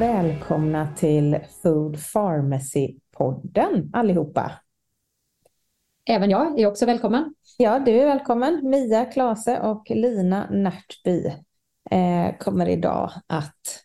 [0.00, 4.52] Välkomna till Food Pharmacy-podden allihopa.
[6.04, 7.34] Även jag är också välkommen.
[7.58, 8.70] Ja, du är välkommen.
[8.70, 11.26] Mia Klase och Lina Närtby
[11.90, 13.84] eh, kommer idag att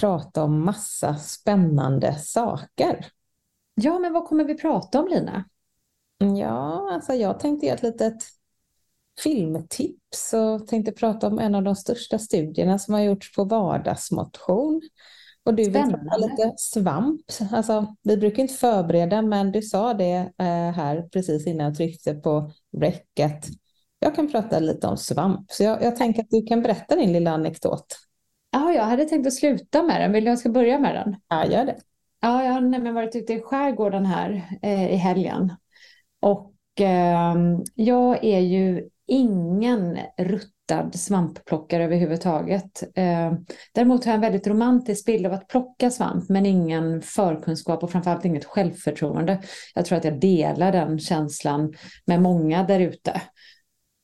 [0.00, 3.06] prata om massa spännande saker.
[3.74, 5.44] Ja, men vad kommer vi prata om Lina?
[6.18, 8.22] Ja, alltså jag tänkte ge ett litet
[9.22, 14.82] filmtips och tänkte prata om en av de största studierna som har gjorts på vardagsmotion.
[15.44, 17.20] Och du vill prata lite svamp.
[17.52, 22.14] Alltså, vi brukar inte förbereda, men du sa det eh, här precis innan jag tryckte
[22.14, 23.46] på rec att
[23.98, 25.50] jag kan prata lite om svamp.
[25.50, 27.96] Så jag, jag tänker att du kan berätta din lilla anekdot.
[28.50, 30.12] Ja, jag hade tänkt att sluta med den.
[30.12, 31.16] Vill du jag ska börja med den?
[31.28, 31.76] Ja, gör det.
[32.20, 35.52] Ja, jag har nämligen varit ute i skärgården här eh, i helgen.
[36.20, 42.82] Och ehm, jag är ju ingen ruttad svampplockare överhuvudtaget.
[42.94, 43.32] Eh,
[43.74, 47.90] däremot har jag en väldigt romantisk bild av att plocka svamp, men ingen förkunskap och
[47.90, 49.42] framförallt inget självförtroende.
[49.74, 51.74] Jag tror att jag delar den känslan
[52.06, 53.22] med många där ute.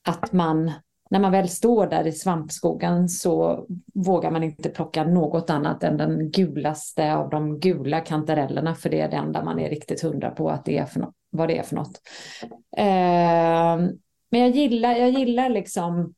[0.09, 0.73] Att man,
[1.11, 5.97] när man väl står där i svampskogen så vågar man inte plocka något annat än
[5.97, 10.31] den gulaste av de gula kantarellerna, för det är det enda man är riktigt hundra
[10.31, 12.01] på att det är för något, vad det är för något.
[12.77, 13.97] Eh,
[14.31, 16.15] men jag gillar, jag gillar liksom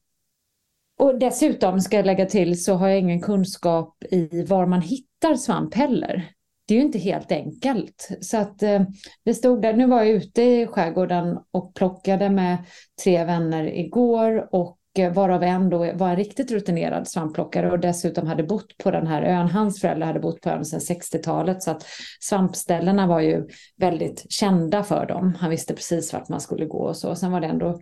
[0.99, 5.35] och dessutom ska jag lägga till så har jag ingen kunskap i var man hittar
[5.35, 6.31] svamp heller.
[6.67, 8.09] Det är ju inte helt enkelt.
[8.21, 8.83] Så att eh,
[9.25, 12.59] vi stod där, nu var jag ute i skärgården och plockade med
[13.05, 18.27] tre vänner igår och eh, varav en då var en riktigt rutinerad svampplockare och dessutom
[18.27, 19.49] hade bott på den här ön.
[19.49, 21.87] Hans föräldrar hade bott på ön sedan 60-talet så att
[22.21, 25.35] svampställena var ju väldigt kända för dem.
[25.41, 27.15] Han visste precis vart man skulle gå och så.
[27.15, 27.81] Sen var det ändå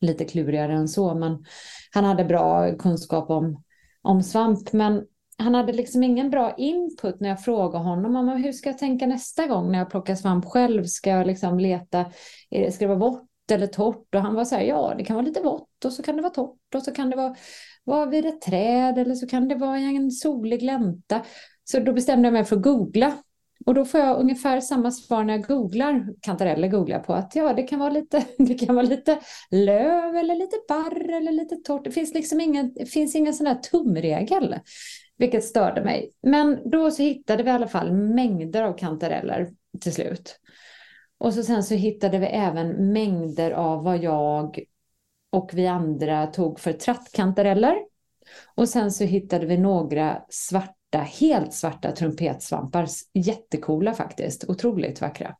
[0.00, 1.44] lite klurigare än så, men
[1.92, 3.62] han hade bra kunskap om,
[4.02, 4.72] om svamp.
[4.72, 5.06] Men
[5.38, 9.06] han hade liksom ingen bra input när jag frågade honom om hur ska jag tänka
[9.06, 10.84] nästa gång när jag plockar svamp själv.
[10.84, 12.12] Ska jag liksom leta,
[12.50, 14.14] eh, ska det vara vått eller torrt?
[14.14, 16.22] Och han var så här, ja det kan vara lite vått och så kan det
[16.22, 17.34] vara torrt och så kan det vara,
[17.84, 21.22] vara vid ett träd eller så kan det vara i en solig glänta.
[21.64, 23.16] Så då bestämde jag mig för att googla.
[23.66, 27.36] Och då får jag ungefär samma svar när jag googlar, kantareller googlar jag på, att
[27.36, 29.18] ja, det kan vara lite, det kan vara lite
[29.50, 31.84] löv eller lite barr eller lite torrt.
[31.84, 34.58] Det finns liksom ingen, det finns ingen sån här tumregel,
[35.16, 36.10] vilket störde mig.
[36.22, 39.50] Men då så hittade vi i alla fall mängder av kantareller
[39.80, 40.40] till slut.
[41.18, 44.60] Och så sen så hittade vi även mängder av vad jag
[45.30, 47.76] och vi andra tog för trattkantareller.
[48.54, 52.86] Och sen så hittade vi några svarta, helt svarta trumpetsvampar.
[53.14, 55.34] Jättekola faktiskt, otroligt vackra.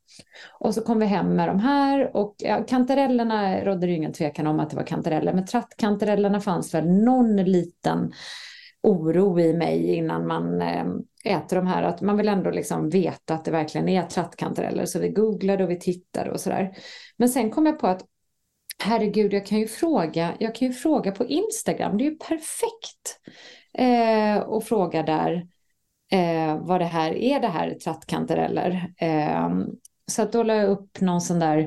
[0.59, 4.13] Och så kom vi hem med de här och ja, kantarellerna rådde det ju ingen
[4.13, 5.33] tvekan om att det var kantareller.
[5.33, 8.13] Men trattkantarellerna fanns väl någon liten
[8.83, 10.87] oro i mig innan man eh,
[11.25, 11.83] äter de här.
[11.83, 14.87] Att man vill ändå liksom veta att det verkligen är trattkantareller.
[14.87, 16.77] Så vi googlade och vi tittade och sådär.
[17.17, 18.05] Men sen kom jag på att
[18.83, 21.99] herregud, jag kan ju fråga, jag kan ju fråga på Instagram.
[21.99, 23.21] Det är ju perfekt
[23.79, 25.47] eh, och fråga där
[26.13, 28.93] eh, vad det här är, det här trattkantareller.
[28.97, 29.51] Eh,
[30.07, 31.59] så att då la jag upp någon sån där,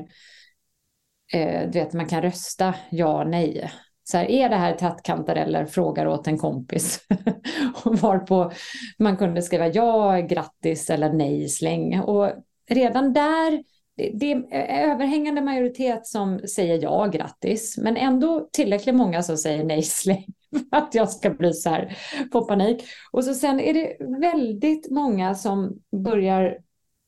[1.32, 3.70] eh, du vet man kan rösta ja, nej.
[4.06, 5.66] Så här, är det här trattkantareller?
[5.66, 7.00] Frågar åt en kompis.
[7.84, 8.52] och varpå
[8.98, 12.00] man kunde skriva ja, grattis eller nej, släng.
[12.00, 12.32] Och
[12.70, 13.62] redan där,
[13.96, 17.78] det är överhängande majoritet som säger ja, grattis.
[17.78, 20.26] Men ändå tillräckligt många som säger nej, släng.
[20.70, 21.96] Att jag ska bli så här
[22.32, 22.84] få panik.
[23.12, 26.58] Och så sen är det väldigt många som börjar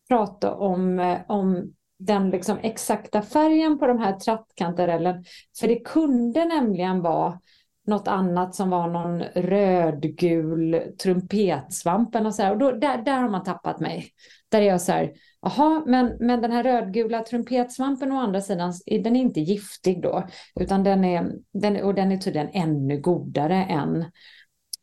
[0.09, 5.25] prata om, eh, om den liksom exakta färgen på de här trattkantarellen.
[5.61, 7.41] För det kunde nämligen vara
[7.87, 12.53] något annat som var någon rödgul trumpetsvamp Och så här.
[12.53, 14.09] Och då, där, där har man tappat mig.
[14.49, 15.13] Där är jag så här,
[15.47, 20.27] Jaha, men, men den här rödgula trumpetsvampen å andra sidan, den är inte giftig då,
[20.61, 24.05] utan den är, den, och den är tydligen ännu godare än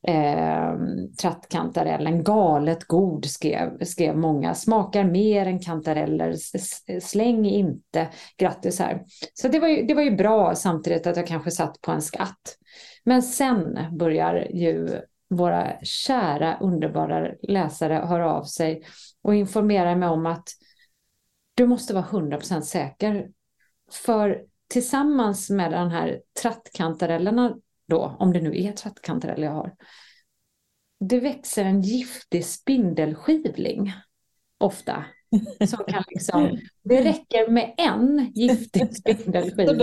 [0.07, 0.73] eh,
[1.21, 2.23] trattkantarellen.
[2.23, 4.53] Galet god skrev, skrev många.
[4.53, 6.35] Smakar mer än kantareller.
[6.99, 8.07] Släng inte.
[8.37, 9.03] Grattis här.
[9.33, 12.01] Så det var, ju, det var ju bra samtidigt att jag kanske satt på en
[12.01, 12.57] skatt.
[13.03, 14.89] Men sen börjar ju
[15.29, 18.83] våra kära underbara läsare höra av sig
[19.23, 20.49] och informera mig om att
[21.55, 23.29] du måste vara 100% säker.
[23.91, 27.55] För tillsammans med den här trattkantarellerna
[27.87, 29.75] då, om det nu är trattkantareller jag har,
[30.99, 33.93] det växer en giftig spindelskivling
[34.57, 35.05] ofta.
[35.67, 39.77] Som kan liksom, det räcker med en giftig spindelskivling.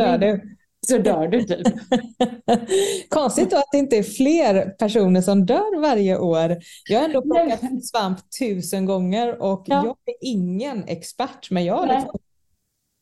[0.88, 1.42] Så dör du.
[1.42, 1.66] Typ.
[3.08, 6.56] Konstigt då att det inte är fler personer som dör varje år.
[6.88, 9.82] Jag har ändå plockat svamp tusen gånger och ja.
[9.84, 11.50] jag är ingen expert.
[11.50, 12.18] Men jag liksom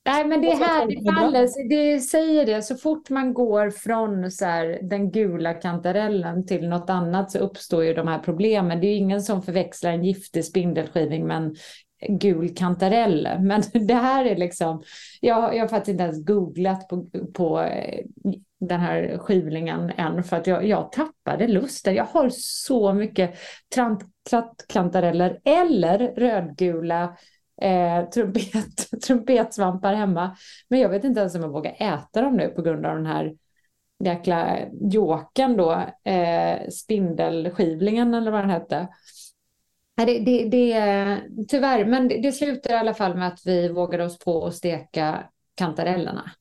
[0.09, 4.45] Nej, men det här det faller, det säger det, så fort man går från så
[4.45, 8.81] här, den gula kantarellen till något annat så uppstår ju de här problemen.
[8.81, 11.57] Det är ingen som förväxlar en giftig spindelskivling med en
[12.09, 13.29] gul kantarell.
[13.41, 14.83] Men det här är liksom,
[15.21, 18.05] jag, jag har faktiskt inte ens googlat på, på eh,
[18.61, 21.95] den här skivlingen än för att jag, jag tappade lusten.
[21.95, 23.35] Jag har så mycket
[24.31, 27.17] trattkantareller eller rödgula
[27.63, 30.37] eh, trumpet, trumpetsvampar hemma.
[30.69, 33.07] Men jag vet inte ens om jag vågar äta dem nu på grund av den
[33.07, 33.35] här
[34.05, 35.73] jäkla jåken då,
[36.05, 38.89] eh, spindelskivlingen eller vad den hette.
[40.07, 44.05] Det, det, det, tyvärr, men det, det slutar i alla fall med att vi vågade
[44.05, 46.33] oss på att steka kantarellerna.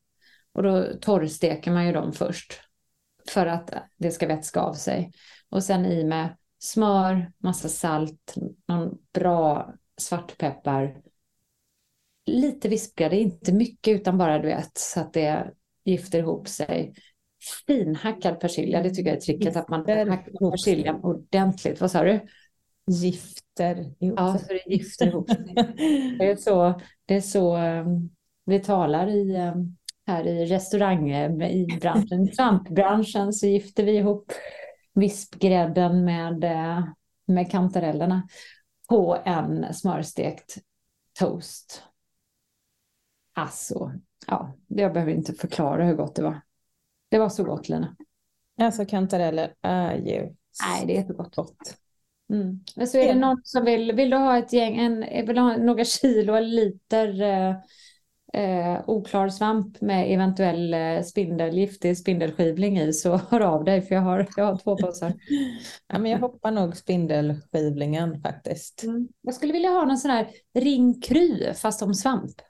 [0.54, 2.62] Och då torrsteker man ju dem först
[3.30, 5.12] för att det ska vätska av sig.
[5.50, 8.36] Och sen i med smör, massa salt,
[8.68, 11.02] någon bra svartpeppar
[12.26, 15.52] lite vispgrädde, inte mycket utan bara du vet så att det
[15.86, 16.94] gifter ihop sig.
[17.68, 19.80] Finhackad persilja, det tycker jag är tricket att man
[20.10, 21.82] hackar persiljan ordentligt.
[21.82, 22.20] Vad sa du?
[22.88, 25.54] Gifter ihop Ja, så det gifter ihop sig.
[26.20, 28.10] Det är så, det är så um,
[28.46, 31.12] vi talar i, um, här i restaurang,
[31.44, 34.32] i branschen, trampbranschen så gifter vi ihop
[34.94, 36.88] vispgrädden med, uh,
[37.26, 38.28] med kantarellerna
[38.90, 40.58] på en smörstekt
[41.20, 41.84] toast.
[43.34, 43.94] Alltså,
[44.28, 46.42] ja, jag behöver inte förklara hur gott det var.
[47.10, 47.96] Det var så gott, Lina.
[48.62, 50.36] Alltså kantareller är ju
[50.68, 51.36] Nej, det är så gott.
[51.36, 51.78] gott.
[52.30, 52.60] Mm.
[52.76, 55.58] Men så är det någon som vill, vill du ha ett gäng, en, vill ha
[55.58, 57.56] några kilo eller liter eh,
[58.34, 63.96] eh, oklar svamp med eventuell eh, spindel, giftig spindelskivling i så hör av dig för
[63.96, 65.14] jag har, jag har två påsar.
[65.88, 68.84] ja, men jag hoppar nog spindelskivlingen faktiskt.
[68.84, 69.08] Mm.
[69.22, 72.42] Jag skulle vilja ha någon sån här ringkry fast om svamp.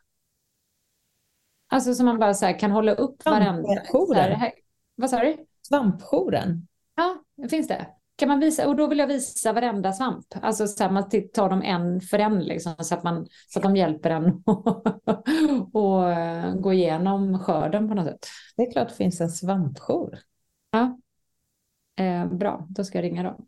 [1.69, 3.63] Alltså som man bara så kan hålla upp varenda...
[3.63, 4.51] Svampjouren.
[4.95, 5.38] Vad sa du?
[5.68, 6.68] Svampjouren.
[6.95, 7.88] Ja, finns det.
[8.18, 10.25] Kan man visa, och då vill jag visa varenda svamp.
[10.42, 13.64] Alltså så här, man tar dem en för en liksom, så, att man, så att
[13.64, 14.44] de hjälper en
[15.74, 18.28] och uh, gå igenom skörden på något sätt.
[18.56, 20.19] Det är klart det finns en svampjour.
[20.72, 20.98] Ja,
[22.00, 23.48] eh, bra, då ska jag ringa dem.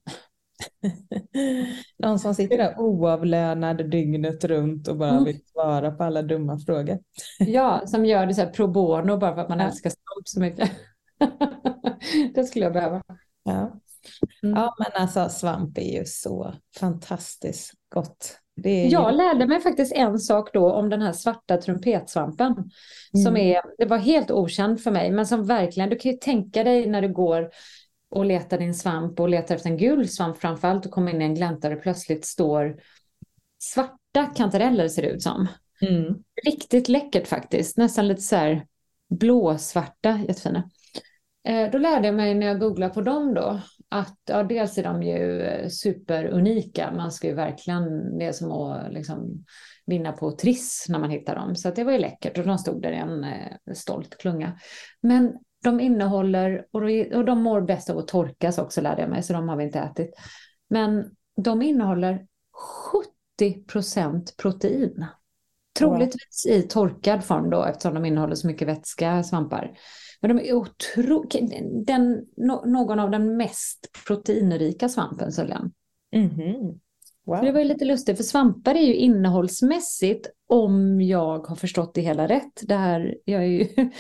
[1.98, 5.24] Någon som sitter där oavlönad dygnet runt och bara mm.
[5.24, 7.00] vill svara på alla dumma frågor.
[7.40, 9.66] Ja, som gör det så här pro bono bara för att man ja.
[9.66, 10.72] älskar svamp så mycket.
[12.36, 13.04] det skulle jag behöva.
[13.44, 13.80] Ja.
[14.44, 14.56] Mm.
[14.56, 18.40] ja, men alltså svamp är ju så fantastiskt gott.
[18.90, 22.52] Jag lärde mig faktiskt en sak då om den här svarta trumpetsvampen.
[22.52, 23.26] Mm.
[23.26, 26.64] Som är, det var helt okänd för mig, men som verkligen, du kan ju tänka
[26.64, 27.50] dig när du går
[28.10, 31.26] och letar din svamp och letar efter en gul svamp framförallt och kommer in i
[31.26, 32.76] en glänta och plötsligt står
[33.60, 35.48] svarta kantareller ser det ut som.
[35.82, 36.16] Mm.
[36.46, 38.66] Riktigt läckert faktiskt, nästan lite så här
[39.10, 40.70] blåsvarta, jättefina.
[41.48, 44.84] Eh, då lärde jag mig när jag googlade på dem då att ja, dels är
[44.84, 46.92] de ju superunika.
[46.92, 49.46] Man ska ju verkligen, det är som att liksom
[49.86, 51.56] vinna på Triss när man hittar dem.
[51.56, 54.60] Så det var ju läckert och de stod där i en eh, stolt klunga.
[55.02, 56.66] Men de innehåller,
[57.16, 59.64] och de mår bäst av att torkas också lärde jag mig, så de har vi
[59.64, 60.14] inte ätit.
[60.70, 61.06] Men
[61.44, 62.26] de innehåller
[63.42, 65.06] 70 procent protein.
[65.80, 69.72] Troligtvis i torkad form då, eftersom de innehåller så mycket vätska, svampar.
[70.22, 71.34] Men de är otroligt,
[72.66, 75.72] någon av den mest proteinrika svampen, Söljan.
[76.12, 76.80] Mm -hmm.
[77.26, 77.42] wow.
[77.42, 82.02] Det var ju lite lustigt, för svampar är ju innehållsmässigt, om jag har förstått det
[82.02, 83.68] hela rätt, det här, jag är ju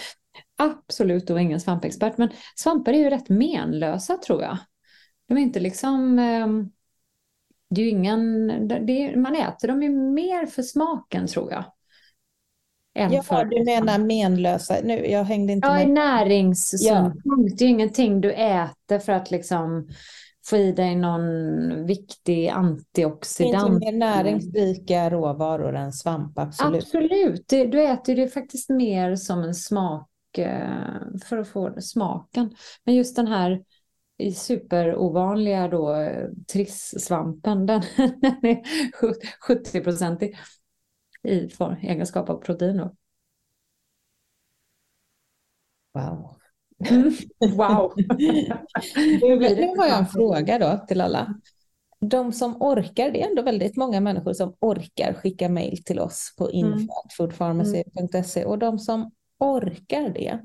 [0.57, 4.57] absolut då ingen svampexpert, men svampar är ju rätt menlösa tror jag.
[5.27, 6.47] De är inte liksom, eh,
[7.69, 11.63] det är ju ingen, det, man äter dem ju mer för smaken tror jag.
[12.99, 15.89] Än ja, för, du menar menlösa, nu, jag hängde inte ja, med.
[15.89, 17.55] Näringssynpunkt, ja.
[17.57, 19.87] det är ingenting du äter för att liksom
[20.45, 23.73] få i dig någon viktig antioxidant.
[23.73, 26.83] Inte mer näringsrika råvaror än svamp, absolut.
[26.83, 32.55] Absolut, du äter det faktiskt mer som en smak eh, för att få smaken.
[32.85, 33.61] Men just den här
[34.35, 36.09] superovanliga då
[36.53, 38.61] trissvampen, den, den är
[39.47, 40.35] 70-procentig
[41.23, 41.49] i
[41.81, 42.77] egenskap av protein.
[42.77, 42.95] Då.
[45.93, 46.35] Wow.
[46.89, 47.13] Mm.
[47.57, 47.93] Wow.
[49.55, 51.35] nu har jag en fråga då till alla.
[51.99, 56.35] De som orkar, det är ändå väldigt många människor som orkar skicka mejl till oss
[56.37, 56.73] på mm.
[56.73, 60.39] info.foodpharmacy.se och de som orkar det,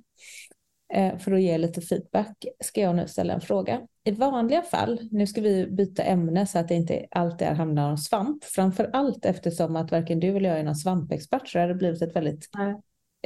[0.95, 3.81] för att ge lite feedback, ska jag nu ställa en fråga.
[4.05, 7.99] I vanliga fall, nu ska vi byta ämne så att det inte alltid handlar om
[7.99, 11.75] svamp, framför allt eftersom att varken du eller jag är någon svampexpert så det har
[11.75, 12.49] blivit ett väldigt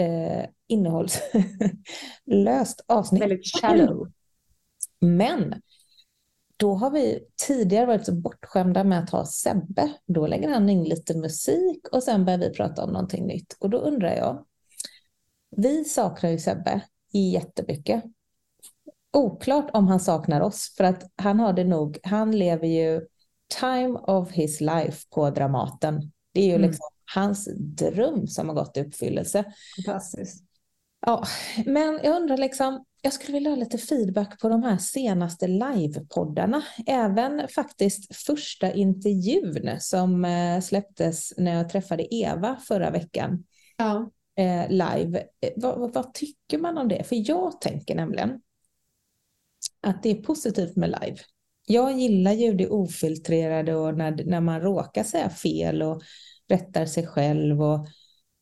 [0.00, 3.22] eh, innehållslöst avsnitt.
[3.22, 4.12] Väldigt shallow.
[5.00, 5.62] Men
[6.56, 9.92] då har vi tidigare varit så bortskämda med att ha Sebbe.
[10.06, 13.56] Då lägger han in lite musik och sen börjar vi prata om någonting nytt.
[13.60, 14.44] Och då undrar jag,
[15.56, 18.04] vi saknar ju Sebbe jättemycket.
[19.12, 23.06] Oklart om han saknar oss, för att han har det nog, han lever ju
[23.60, 26.12] time of his life på Dramaten.
[26.32, 26.68] Det är ju mm.
[26.68, 29.44] liksom hans dröm som har gått i uppfyllelse.
[29.76, 30.44] Fantastiskt.
[31.06, 31.24] Ja,
[31.66, 36.62] men jag undrar liksom, jag skulle vilja ha lite feedback på de här senaste livepoddarna.
[36.86, 43.44] Även faktiskt första intervjun som eh, släpptes när jag träffade Eva förra veckan.
[43.76, 44.10] Ja.
[44.38, 45.18] Eh, live.
[45.40, 47.04] Eh, vad, vad, tycker man om det?
[47.04, 48.40] För jag tänker nämligen
[49.82, 51.16] att det är positivt med live.
[51.66, 56.02] Jag gillar ju det ofiltrerade och när, när man råkar säga fel och
[56.48, 57.86] rättar sig själv och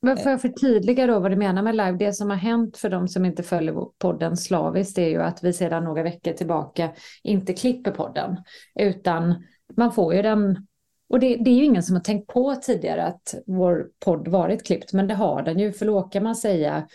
[0.03, 1.93] men får jag förtydliga då vad du menar med live?
[1.93, 5.53] Det som har hänt för de som inte följer podden slaviskt är ju att vi
[5.53, 8.37] sedan några veckor tillbaka inte klipper podden.
[8.81, 9.45] Utan
[9.77, 10.67] man får ju den,
[11.09, 14.67] och det, det är ju ingen som har tänkt på tidigare att vår podd varit
[14.67, 15.73] klippt, men det har den ju.
[15.73, 16.89] För då kan man säga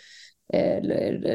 [0.52, 0.82] eh,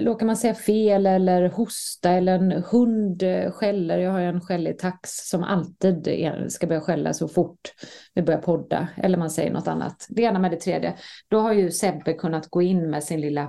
[0.02, 3.98] råkar man säga fel eller hosta eller en hund eh, skäller.
[3.98, 6.08] Jag har en skällig tax som alltid
[6.52, 7.74] ska börja skälla så fort
[8.14, 8.88] vi börjar podda.
[8.98, 10.06] Eller man säger något annat.
[10.10, 10.96] Det ena med det tredje.
[11.28, 13.42] Då har ju Sebbe kunnat gå in med sin lilla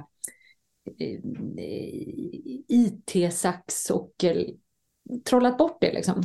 [1.00, 1.18] eh,
[1.58, 2.08] eh
[2.68, 4.46] IT-sax och eh,
[5.24, 6.22] trollat bort det liksom.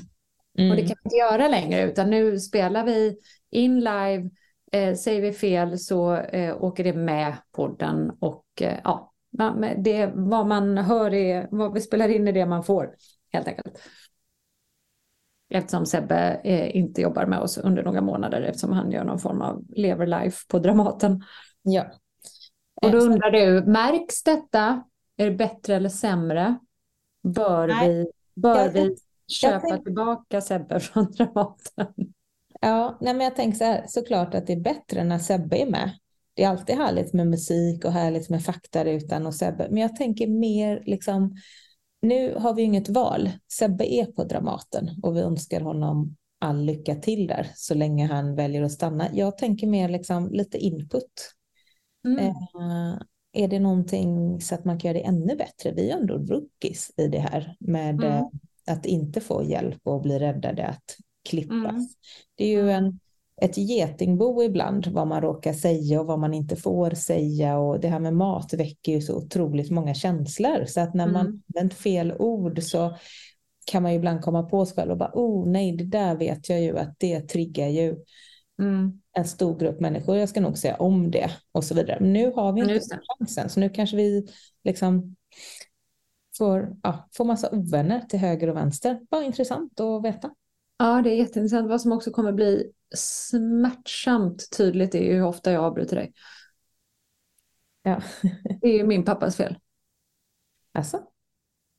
[0.58, 0.72] Mm.
[0.72, 3.18] Och det kan vi inte göra längre utan nu spelar vi
[3.50, 4.30] in live.
[4.72, 9.14] Eh, säger vi fel så eh, åker det med podden och eh, ja,
[9.78, 12.96] det, vad man hör är, vad vi spelar in är det man får,
[13.32, 13.82] helt enkelt.
[15.50, 19.42] Eftersom Sebbe eh, inte jobbar med oss under några månader eftersom han gör någon form
[19.42, 21.24] av lever life på Dramaten.
[21.62, 21.86] Ja.
[22.82, 24.84] Och då undrar du, märks detta?
[25.18, 26.60] Är det bättre eller sämre?
[27.24, 27.90] Bör Nej.
[27.90, 28.06] vi,
[28.42, 28.96] bör jag, vi
[29.34, 29.84] köpa tänk...
[29.84, 31.88] tillbaka Sebbe från Dramaten?
[32.62, 35.70] Ja, nej men jag tänker så här, såklart att det är bättre när Sebbe är
[35.70, 35.92] med
[36.34, 39.68] det är alltid härligt med musik och härligt med faktarutan och Sebbe.
[39.70, 41.36] Men jag tänker mer liksom,
[42.02, 43.30] nu har vi inget val.
[43.52, 48.36] Sebbe är på Dramaten och vi önskar honom all lycka till där så länge han
[48.36, 49.08] väljer att stanna.
[49.14, 51.34] Jag tänker mer liksom lite input.
[52.06, 52.20] Mm.
[52.26, 53.00] Eh,
[53.34, 55.72] är det någonting så att man kan göra det ännu bättre?
[55.72, 58.26] Vi är ändå rookies i det här med mm.
[58.68, 60.98] Att inte få hjälp och bli räddade att
[61.30, 61.72] klippas.
[61.72, 61.88] Mm.
[62.36, 63.00] Det är ju en
[63.42, 67.58] ett getingbo ibland, vad man råkar säga och vad man inte får säga.
[67.58, 70.66] Och det här med mat väcker ju så otroligt många känslor.
[70.66, 71.42] Så att när man mm.
[71.56, 72.98] använt fel ord så
[73.66, 76.50] kan man ju ibland komma på sig själv och bara, oh nej, det där vet
[76.50, 77.96] jag ju att det triggar ju
[78.60, 79.02] mm.
[79.18, 80.18] en stor grupp människor.
[80.18, 81.98] Jag ska nog säga om det och så vidare.
[82.00, 84.28] Men nu har vi inte chansen, så nu kanske vi
[84.64, 85.16] liksom
[86.38, 89.00] får, ja, får massa ovänner till höger och vänster.
[89.10, 90.32] Bara intressant att veta.
[90.78, 91.70] Ja, det är jätteintressant.
[91.70, 96.14] Vad som också kommer bli smärtsamt tydligt är ju hur ofta jag avbryter dig.
[97.84, 98.02] Ja.
[98.62, 99.58] det är ju min pappas fel.
[100.72, 101.04] Alltså?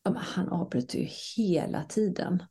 [0.02, 2.42] Ja, men han avbryter ju hela tiden.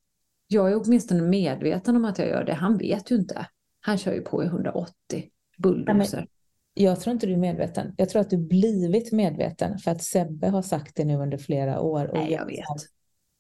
[0.48, 2.54] Jag är åtminstone medveten om att jag gör det.
[2.54, 3.48] Han vet ju inte.
[3.80, 6.28] Han kör ju på i 180 bulldozer.
[6.74, 7.94] Jag tror inte du är medveten.
[7.98, 11.82] Jag tror att du blivit medveten för att Sebbe har sagt det nu under flera
[11.82, 12.08] år.
[12.08, 12.66] Och Nej, jag vet.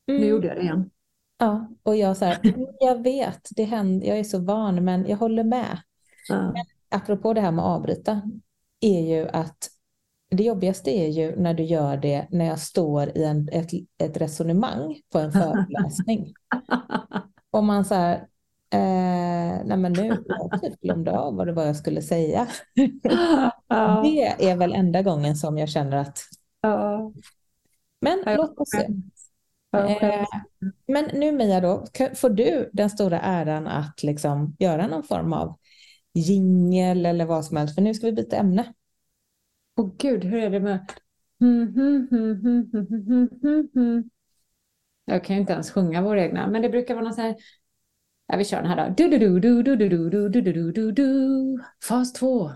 [0.07, 0.21] Mm.
[0.21, 0.89] Nu gjorde jag det igen.
[1.37, 2.39] Ja, och jag så här,
[2.79, 5.77] jag vet, det händer, jag är så van, men jag håller med.
[6.29, 6.41] Ja.
[6.41, 8.21] Men apropå det här med att avbryta,
[8.81, 9.69] är ju att
[10.29, 14.17] det jobbigaste är ju när du gör det när jag står i en, ett, ett
[14.17, 16.33] resonemang på en föreläsning.
[17.51, 18.27] Om man så här,
[18.73, 22.47] Eh, nej men nu jag typ glömde av vad det var jag skulle säga.
[23.67, 24.01] Ja.
[24.03, 26.19] Det är väl enda gången som jag känner att,
[26.61, 27.11] Ja.
[28.01, 28.87] men Ja, låt oss se.
[29.77, 30.25] Eh,
[30.87, 35.57] men nu Mia då, får du den stora äran att liksom göra någon form av
[36.13, 38.73] jingel eller vad som helst, för nu ska vi byta ämne.
[39.77, 40.91] Åh gud, hur är det med...
[41.39, 42.07] Hmm, hmm,
[43.73, 44.09] hmm.
[45.05, 47.35] Jag kan ju inte ens sjunga våra egna, men det brukar vara någon sån här...
[48.27, 48.93] Ja, vi kör den här då.
[48.97, 51.63] Du, du, du, du, du, du, du, du, du, du, du, du.
[51.87, 52.51] Fas två.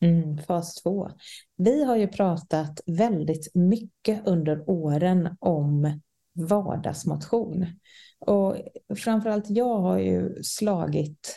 [0.00, 1.10] Mm, fas två.
[1.56, 6.00] Vi har ju pratat väldigt mycket under åren om
[6.34, 7.66] vardagsmotion.
[8.18, 8.56] Och
[8.96, 11.36] framförallt jag har ju slagit,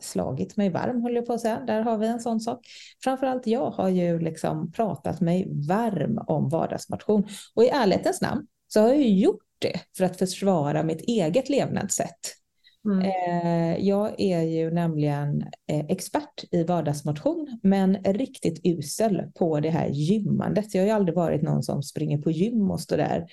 [0.00, 1.60] slagit mig varm, håller jag på att säga.
[1.60, 2.66] Där har vi en sån sak.
[3.04, 7.28] Framförallt jag har ju liksom pratat mig varm om vardagsmotion.
[7.54, 11.48] Och i ärlighetens namn så har jag ju gjort det för att försvara mitt eget
[11.48, 12.34] levnadssätt.
[12.84, 13.00] Mm.
[13.00, 19.88] Eh, Jag är ju nämligen eh, expert i vardagsmotion, men riktigt usel på det här
[19.88, 20.74] gymmandet.
[20.74, 23.26] Jag har ju aldrig varit någon som springer på gym och står där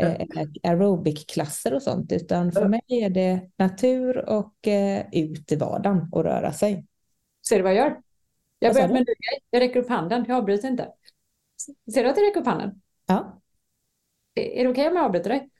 [0.00, 0.14] eh,
[0.62, 4.54] aerobic-klasser och sånt, utan för mig är det natur och
[5.12, 6.86] ut i vardagen och röra sig.
[7.48, 8.00] Ser du vad jag gör?
[8.58, 9.40] Jag börjar med en ny grej.
[9.50, 10.24] Jag räcker upp handen.
[10.28, 10.88] Jag avbryter inte.
[11.94, 12.82] Ser du att jag räcker upp handen?
[13.06, 13.40] Ja,
[14.34, 15.50] Är det okej om jag avbryter dig?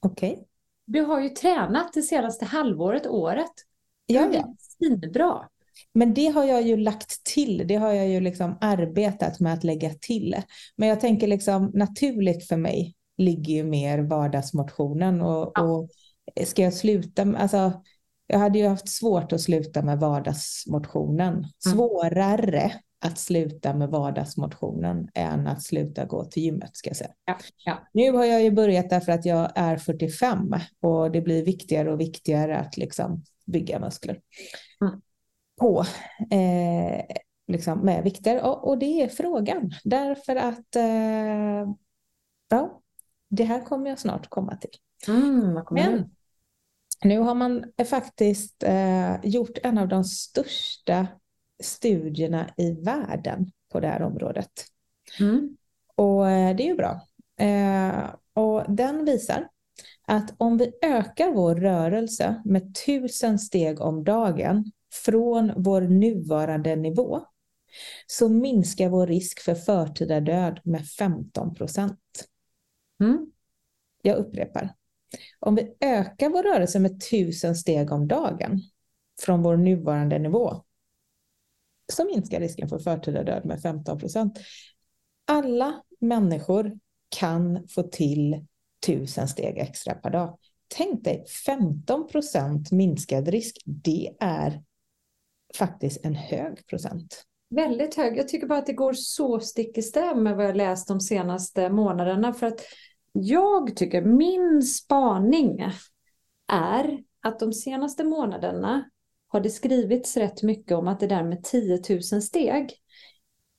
[0.00, 0.46] Okej.
[0.86, 3.52] Du har ju tränat det senaste halvåret, året.
[4.06, 4.54] Ja, ja.
[4.58, 5.48] svinbra.
[5.94, 7.64] Men det har jag ju lagt till.
[7.66, 10.36] Det har jag ju liksom arbetat med att lägga till.
[10.76, 15.62] Men jag tänker liksom naturligt för mig ligger ju mer vardagsmotionen och, Ja.
[15.62, 15.90] och
[16.46, 17.82] ska jag sluta alltså
[18.26, 21.46] jag hade ju haft svårt att sluta med vardagsmotionen.
[21.58, 27.10] Svårare att sluta med vardagsmotionen än att sluta gå till gymmet ska jag säga.
[27.24, 27.88] Ja, ja.
[27.92, 32.00] Nu har jag ju börjat därför att jag är 45 och det blir viktigare och
[32.00, 34.20] viktigare att liksom bygga muskler.
[34.80, 35.00] Mm.
[35.60, 35.84] På
[36.30, 37.04] eh,
[37.46, 41.74] liksom med vikter och, och det är frågan därför att eh,
[42.48, 42.82] ja,
[43.30, 44.70] det här kommer jag snart komma till.
[45.08, 46.10] Mm, Men nu?
[47.04, 51.06] nu har man faktiskt eh, gjort en av de största
[51.60, 54.50] studierna i världen på det här området.
[55.20, 55.56] Mm.
[55.96, 57.00] Och eh, det är ju bra.
[57.38, 59.48] Eh, och den visar
[60.06, 67.20] att om vi ökar vår rörelse med tusen steg om dagen från vår nuvarande nivå
[68.06, 72.28] så minskar vår risk för förtida död med 15 procent.
[73.00, 73.32] Mm.
[74.02, 74.74] Jag upprepar.
[75.38, 78.60] Om vi ökar vår rörelse med tusen steg om dagen
[79.20, 80.62] från vår nuvarande nivå
[81.90, 84.38] så minskar risken för förtida död med 15 procent.
[85.26, 88.46] Alla människor kan få till
[88.86, 90.38] tusen steg extra per dag.
[90.68, 93.56] Tänk dig 15 procent minskad risk.
[93.64, 94.62] Det är
[95.54, 97.24] faktiskt en hög procent.
[97.54, 98.18] Väldigt hög.
[98.18, 101.00] Jag tycker bara att det går så stick i stäv med vad jag läst de
[101.00, 102.32] senaste månaderna.
[102.32, 102.60] För att
[103.12, 105.64] jag tycker, min spaning
[106.52, 108.90] är att de senaste månaderna
[109.32, 112.76] har det skrivits rätt mycket om att det där med 10 000 steg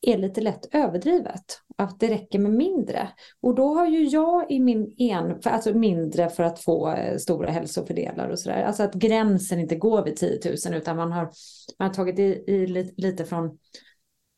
[0.01, 1.61] är lite lätt överdrivet.
[1.77, 3.09] Att det räcker med mindre.
[3.41, 7.51] Och då har ju jag i min en, alltså mindre för att få eh, stora
[7.51, 8.63] hälsofördelar och sådär.
[8.63, 11.31] Alltså att gränsen inte går vid 10 000 utan man har,
[11.79, 13.59] man har tagit i, i lite från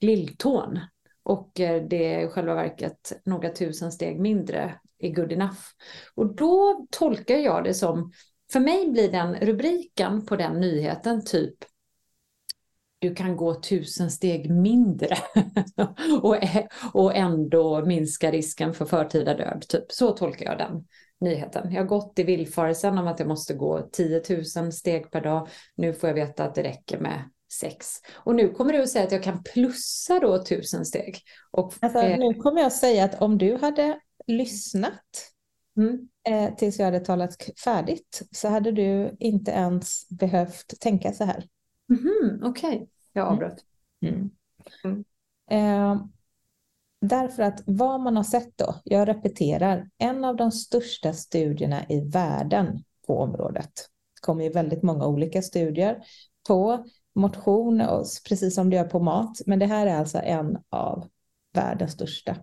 [0.02, 0.80] lilltån.
[1.24, 5.60] Och eh, det är i själva verket några tusen steg mindre är good enough.
[6.16, 8.12] Och då tolkar jag det som,
[8.54, 11.56] för mig blir den rubriken på den nyheten typ
[13.04, 15.18] du kan gå tusen steg mindre
[16.22, 16.38] och,
[16.94, 19.66] och ändå minska risken för förtida död.
[19.70, 19.92] Typ.
[19.92, 20.88] Så tolkar jag den
[21.20, 21.72] nyheten.
[21.72, 24.22] Jag har gått i villfarelsen om att jag måste gå 10
[24.58, 25.48] 000 steg per dag.
[25.76, 27.88] Nu får jag veta att det räcker med sex.
[28.14, 31.18] Och nu kommer du att säga att jag kan plussa då tusen steg.
[31.52, 35.32] Och, Alltså, eh, nu kommer jag säga att om du hade lyssnat
[35.78, 41.24] mm, eh, tills jag hade talat färdigt så hade du inte ens behövt tänka så
[41.24, 41.48] här.
[41.90, 43.34] mhm, Okej, jag Mm.
[43.34, 43.66] avbröt.
[44.02, 44.30] Mm.
[44.84, 45.04] Mm.
[45.52, 46.06] Eh,
[47.02, 52.02] därför att vad man har sett då, jag repeterar, en av de största studierna i
[52.10, 53.72] världen på området.
[54.16, 56.04] Det kommer ju väldigt många olika studier
[56.48, 60.58] på motion, och, precis som det gör på mat, men det här är alltså en
[60.70, 61.08] av
[61.54, 62.36] världens största.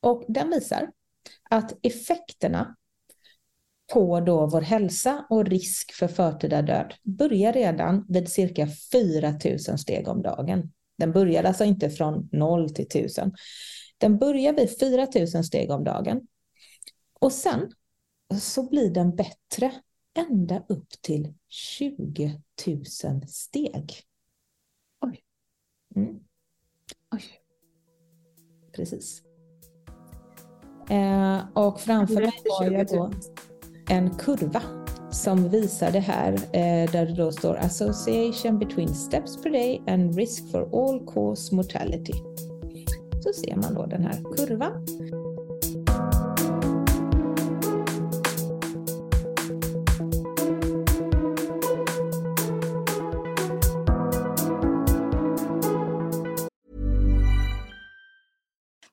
[0.00, 0.90] Och den visar
[1.50, 2.76] att effekterna
[3.92, 9.34] på då vår hälsa och risk för förtida död börjar redan vid cirka 4
[9.68, 10.72] 000 steg om dagen.
[10.98, 13.34] Den börjar alltså inte från 0 till 1000.
[13.98, 16.26] Den börjar vid 4 000 steg om dagen.
[17.20, 17.72] Och sen
[18.40, 19.72] så blir den bättre
[20.14, 22.84] ända upp till 20 000
[23.28, 23.92] steg.
[25.00, 25.24] Oj.
[25.96, 26.20] Mm.
[27.10, 27.24] Oj.
[28.72, 29.22] Precis.
[30.90, 33.10] Eh, och framför mig har jag då
[33.88, 34.62] en kurva
[35.10, 40.16] som visar det här eh, där det då står association between steps per day and
[40.16, 42.12] risk for all cause mortality.
[43.22, 44.86] Så ser man då den här kurvan.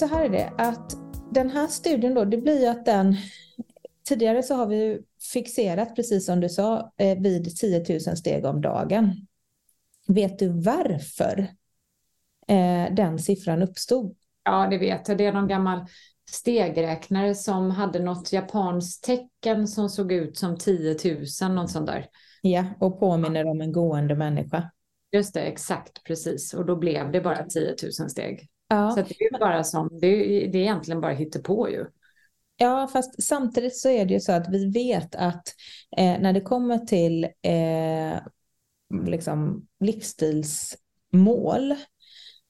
[0.00, 0.96] Så här är det att
[1.32, 3.16] den här studien då, det blir ju att den
[4.10, 5.00] Tidigare så har vi
[5.32, 9.26] fixerat, precis som du sa, eh, vid 10 000 steg om dagen.
[10.08, 11.38] Vet du varför
[12.48, 14.16] eh, den siffran uppstod?
[14.44, 15.18] Ja, det vet jag.
[15.18, 15.86] Det är någon gammal
[16.30, 20.96] stegräknare som hade något japanskt tecken som såg ut som 10
[21.42, 22.06] 000, något sånt där.
[22.42, 24.70] Ja, och påminner om en gående människa.
[25.12, 26.54] Just det, exakt, precis.
[26.54, 28.48] Och då blev det bara 10 000 steg.
[28.70, 31.86] Ja, Så det är bara som, det är, det är egentligen bara hittepå ju.
[32.56, 35.42] ja, fast samtidigt så är det ju så att vi vet att
[35.96, 38.18] eh, när det kommer till eh,
[39.06, 41.70] liksom livsstilsmål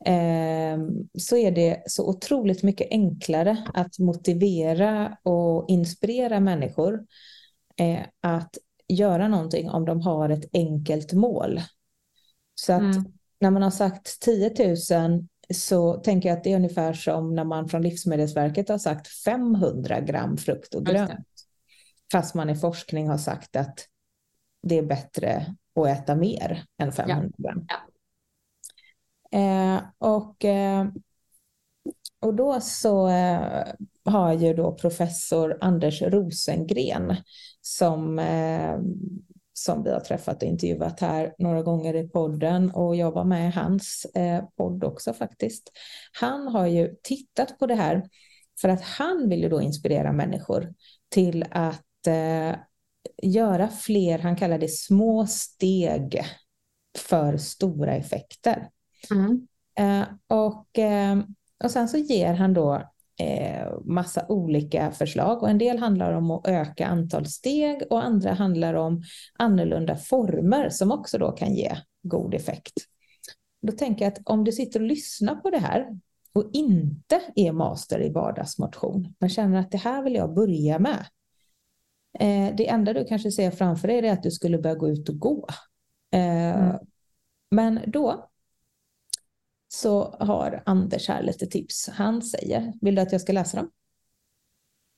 [0.05, 0.79] eh,
[1.19, 7.07] så är det så otroligt mycket enklare att motivera och inspirera människor
[7.77, 11.61] eh, att göra någonting om de har ett enkelt mål.
[12.55, 13.05] Så att Mm.
[13.41, 14.55] när man har sagt 10
[14.99, 19.09] 000 så tänker jag att det är ungefär som när man från Livsmedelsverket har sagt
[19.09, 21.27] 500 gram frukt och grönt.
[22.13, 23.87] Fast man i forskning har sagt att
[24.63, 27.67] det är bättre att äta mer än 500 gram.
[27.69, 27.77] Ja.
[29.39, 30.87] Eh, och, eh,
[32.21, 33.67] och då så eh,
[34.05, 37.17] har ju då professor Anders Rosengren
[37.61, 38.79] som, eh,
[39.65, 43.49] som vi har träffat och intervjuat här några gånger i podden och jag var med
[43.49, 45.73] i hans eh, podd också faktiskt.
[46.21, 48.03] Han har ju tittat på det här
[48.61, 50.75] för att han vill ju då inspirera människor
[51.09, 52.57] till att eh,
[53.23, 56.25] göra fler, han kallar det små steg
[56.99, 58.69] för stora effekter.
[59.11, 59.49] Mm.
[59.79, 60.67] Eh, och,
[61.65, 62.91] och sen så ger han då
[63.85, 68.75] massa olika förslag och en del handlar om att öka antal steg och andra handlar
[68.75, 69.03] om
[69.39, 72.73] annorlunda former som också då kan ge god effekt.
[73.63, 75.87] Då tänker jag att om du sitter och lyssnar på det här
[76.33, 81.07] och inte är master i vardagsmotion men känner att det här vill jag börja med.
[82.19, 85.09] Eh, det enda du kanske ser framför dig är att du skulle börja gå ut
[85.09, 85.47] och gå.
[86.13, 86.77] Eh, Mm.
[87.51, 88.30] Men då
[89.73, 91.89] så har Anders här lite tips.
[91.89, 93.71] Han säger, vill du att jag ska läsa dem?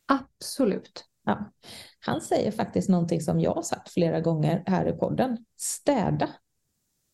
[0.06, 1.04] Absolut.
[1.24, 1.52] Ja.
[2.00, 5.44] Han säger faktiskt någonting som jag har sagt flera gånger här i podden.
[5.56, 6.30] Städa.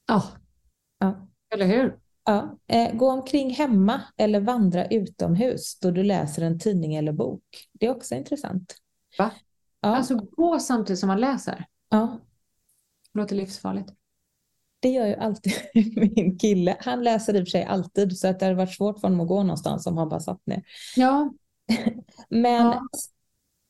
[0.07, 0.25] Ja,
[0.99, 1.29] Ja.
[1.55, 1.99] eller hur?
[2.25, 2.59] Ja.
[2.67, 7.43] Eh, gå omkring hemma eller vandra utomhus då du läser en tidning eller bok.
[7.73, 8.77] Det är också intressant.
[9.19, 9.31] Va?
[9.81, 11.65] Ja, Alltså gå samtidigt som man läser.
[11.89, 12.19] ja,
[13.15, 13.93] Låter livsfarligt.
[14.81, 15.53] Det gör ju alltid
[16.15, 16.77] min kille.
[16.81, 19.21] Han läser i och för sig alltid så att det hade varit svårt för honom
[19.21, 20.63] att gå någonstans om han bara satt ner.
[20.97, 21.33] Ja,
[22.29, 22.89] Men Ja.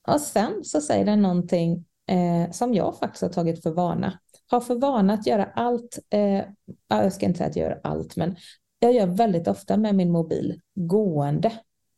[0.09, 4.19] Och sen så säger den någonting eh, som jag faktiskt har tagit för vana.
[4.47, 6.45] Har för vana att göra allt, eh,
[6.89, 8.37] jag ska inte säga att jag gör allt, men
[8.79, 11.53] jag gör väldigt ofta med min mobil gående.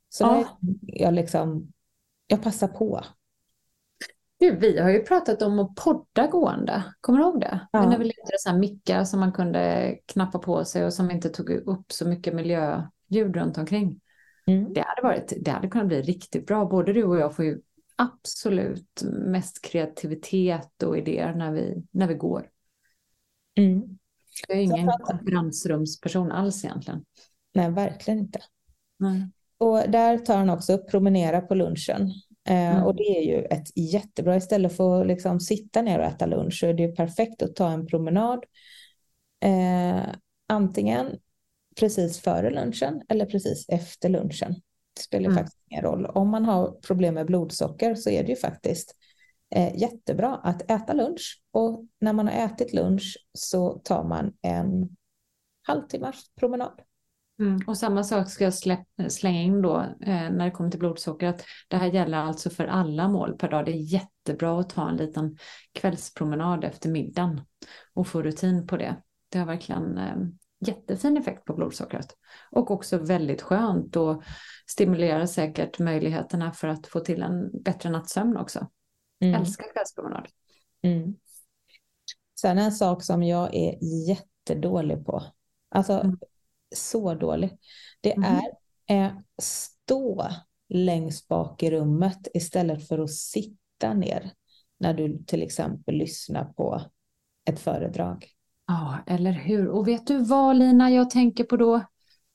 [0.09, 0.59] Så Ja.
[0.83, 1.73] jag, liksom,
[2.27, 3.05] jag passar på.
[4.41, 6.85] Du, vi har ju pratat om att podda gående.
[7.01, 7.69] Kommer du ihåg det?
[7.73, 7.81] Ja.
[7.81, 11.11] Men när vi letade så här mickar som man kunde knappa på sig och som
[11.11, 14.01] inte tog upp så mycket miljöljud runt omkring.
[14.47, 14.73] Mm.
[14.73, 16.65] Det hade, varit, det hade kunnat bli riktigt bra.
[16.65, 17.61] Både du och jag får ju
[17.97, 22.49] absolut mest kreativitet och idéer när vi, när vi går.
[23.59, 23.83] Mm.
[24.49, 27.05] Jag är ingen konferensrumsperson alls egentligen.
[27.55, 28.41] Nej, verkligen inte.
[28.99, 29.31] Nej.
[29.59, 32.11] Och där tar han också upp promenera på lunchen.
[32.49, 32.85] Eh, Mm.
[32.85, 36.59] Och det är ju ett jättebra, istället för att liksom sitta ner och äta lunch
[36.61, 38.45] så är det ju perfekt att ta en promenad.
[39.45, 40.03] Eh,
[40.49, 41.19] antingen
[41.81, 44.55] precis före lunchen eller precis efter lunchen.
[44.97, 45.37] Det spelar Mm.
[45.37, 46.07] faktiskt ingen roll.
[46.07, 48.97] Om man har problem med blodsocker så är det ju faktiskt
[49.55, 51.43] eh, jättebra att äta lunch.
[51.53, 54.97] Och när man har ätit lunch så tar man en
[55.63, 56.81] halvtimmas promenad.
[57.41, 57.61] Mm.
[57.67, 61.27] Och samma sak ska jag släpp, slänga in då eh, när det kommer till blodsocker.
[61.29, 63.65] Att det här gäller alltså för alla mål per dag.
[63.65, 65.37] Det är jättebra att ta en liten
[65.73, 67.41] kvällspromenad efter middagen
[67.95, 68.97] och få rutin på det.
[69.29, 70.17] Det har verkligen eh,
[70.67, 72.17] jättefin effekt på blodsockret.
[72.51, 74.23] Och också väldigt skönt och
[74.67, 78.67] stimulerar säkert möjligheterna för att få till en bättre nattsömn också.
[79.21, 79.41] Mm.
[79.41, 80.29] Älskar kvällspromenad.
[80.83, 81.15] Mm.
[82.41, 85.23] Sen en sak som jag är jättedålig på,
[85.71, 86.19] alltså Mm.
[86.75, 87.59] Så dålig,
[88.01, 88.25] det Mhm.
[88.25, 90.29] är eh, stå
[90.69, 94.31] längst bak i rummet istället för att sitta ner
[94.79, 96.83] när du till exempel lyssnar på
[97.45, 98.27] ett föredrag.
[98.67, 99.69] Ja, eller hur?
[99.69, 101.81] Och vet du vad Lina, jag tänker på då?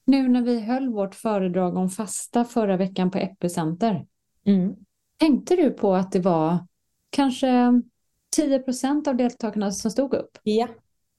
[0.06, 4.06] Nu när vi höll vårt föredrag om fasta förra veckan på Epicenter.
[4.45, 4.76] Mm.
[5.17, 6.67] Tänkte du på att det var
[7.10, 7.82] kanske
[8.36, 10.38] 10 procent av deltagarna som stod upp?
[10.43, 10.67] Ja.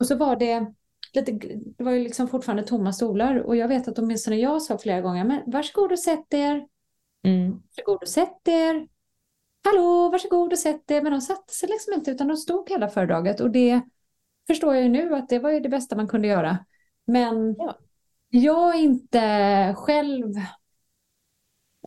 [0.01, 0.75] Och så var det
[1.17, 1.33] lite,
[1.79, 5.01] det var ju liksom fortfarande tomma stolar och jag vet att åtminstone jag sa flera
[5.01, 6.67] gånger, men varsågod och sätt er,
[7.25, 7.51] Mm.
[7.51, 8.89] varsågod och sätt er,
[9.65, 12.89] hallå, varsågod och sätt er, men de satte sig liksom inte utan de stod hela
[12.89, 13.81] föredraget och det
[14.47, 16.59] förstår jag ju nu att det var ju det bästa man kunde göra.
[17.05, 17.79] Men Ja.
[18.31, 20.27] jag är inte själv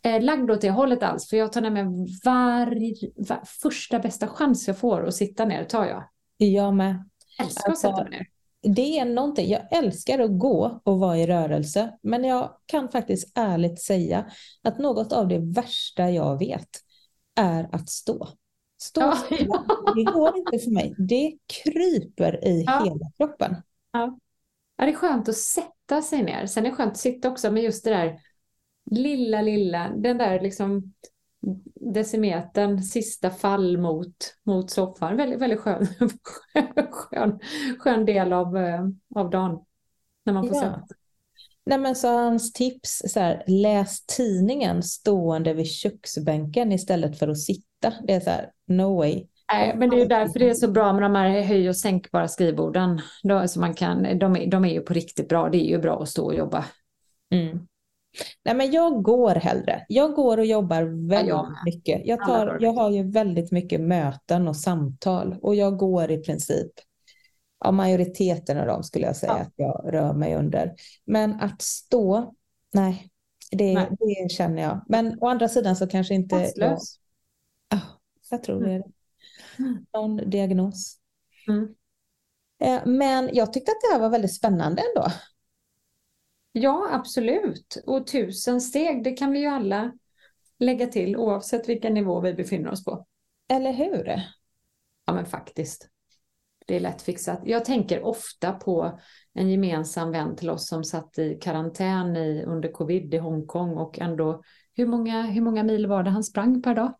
[0.04, 4.68] eh, lagd åt det hållet alls, för jag tar nämligen varje, var, första bästa chans
[4.68, 6.04] jag får att sitta ner, tar jag.
[6.36, 7.04] Jag med.
[7.40, 8.26] Älskar Alltså, att sätta mig ner.
[8.62, 13.38] Det är någonting, jag älskar att gå och vara i rörelse, men jag kan faktiskt
[13.38, 14.30] ärligt säga
[14.62, 16.68] att något av det värsta jag vet
[17.34, 18.28] är att stå.
[18.82, 19.64] Stå Ja, stilla,
[19.96, 20.94] det går inte för mig.
[20.98, 21.32] Det
[21.64, 22.84] kryper i Ja.
[22.84, 23.56] hela kroppen.
[23.92, 24.18] Ja,
[24.78, 26.46] det är skönt att sätta sig ner.
[26.46, 28.20] Sen är det skönt att sitta också, men just det där
[28.90, 30.94] lilla, lilla, den där liksom
[31.94, 35.16] decimetern, sista fall mot, mot soffan.
[35.16, 35.86] Väldigt, väldigt skön,
[36.90, 37.38] skön,
[37.78, 38.80] skön del av, eh,
[39.14, 39.58] av dagen.
[40.24, 40.60] När man får Ja.
[40.60, 40.84] sätta.
[41.66, 47.38] Nej, men så hans tips, så här, läs tidningen stående vid köksbänken istället för att
[47.38, 47.92] sitta.
[48.06, 49.26] Det är så här, no way.
[49.52, 51.76] Nej, men det är ju därför det är så bra med de här höj och
[51.76, 53.00] sänkbara skrivborden.
[53.22, 55.48] Då, så man kan, de, är, de är ju på riktigt bra.
[55.48, 56.64] Det är ju bra att stå och jobba.
[57.30, 57.66] Mm.
[58.44, 59.84] Nej, men jag går hellre.
[59.88, 61.58] Jag går och jobbar väldigt jag med.
[61.64, 62.02] mycket.
[62.04, 66.70] Jag, tar, jag har ju väldigt mycket möten och samtal och jag går i princip,
[67.64, 69.40] ja, majoriteten av dem skulle jag säga Ja.
[69.40, 70.74] att jag rör mig under.
[71.04, 72.34] Men att stå,
[72.72, 73.10] nej,
[73.50, 73.88] det, Nej.
[74.24, 74.84] det känner jag.
[74.88, 76.96] Men å andra sidan så kanske inte jag, Rastlös.
[77.70, 77.78] Ja,
[78.30, 78.90] jag tror det är det.
[79.58, 79.86] Mm.
[79.94, 80.96] någon diagnos.
[81.48, 81.74] Mm.
[82.62, 85.08] Eh, Men jag tyckte att det här var väldigt spännande ändå.
[86.52, 87.82] Ja, absolut.
[87.86, 89.92] Och tusen steg, det kan vi ju alla
[90.58, 93.06] lägga till oavsett vilken nivå vi befinner oss på.
[93.48, 94.22] Eller hur?
[95.06, 95.88] Ja, men faktiskt.
[96.66, 97.40] Det är lätt fixat.
[97.44, 98.98] Jag tänker ofta på
[99.32, 103.98] en gemensam vän till oss som satt i karantän i, under covid i Hongkong och
[103.98, 104.42] ändå,
[104.74, 106.94] hur många, hur många mil var det han sprang per dag?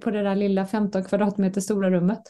[0.00, 2.22] På det där lilla 15 kvadratmeter stora rummet.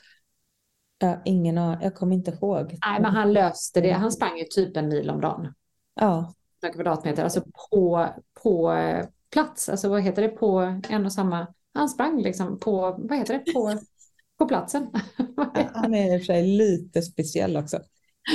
[0.99, 2.79] Jag ingen aning, jag kommer inte ihåg.
[2.87, 3.91] Nej, men han löste det.
[3.91, 5.55] Han sprang ju typ en mil om dagen.
[5.95, 6.35] Ja,
[6.71, 8.09] kvadratmeter, alltså på,
[8.43, 12.97] på eh, plats, alltså vad heter det, på en och samma, han sprang liksom på,
[12.99, 13.79] vad heter det, på,
[14.39, 14.87] på platsen.
[15.75, 17.79] han är i och för sig lite speciell också.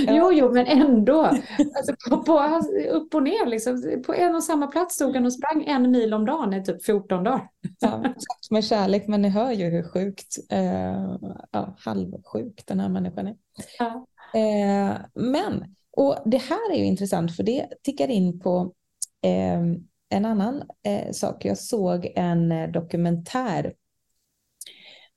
[0.08, 4.68] Jo, jo, men ändå, alltså på, på, upp och ner liksom, på en och samma
[4.68, 7.50] plats stod han och sprang en mil om dagen i typ 14 dagar.
[7.80, 8.04] Ja,
[8.50, 11.16] med kärlek, men ni hör ju hur sjukt, eh,
[11.52, 13.36] ja, halvsjuk den här människan är.
[13.80, 14.06] Ja.
[14.40, 18.74] Eh, men, och det här är ju intressant för det tickar in på
[19.22, 19.62] eh,
[20.10, 21.46] en annan eh, sak.
[21.46, 23.74] Jag såg en eh, dokumentär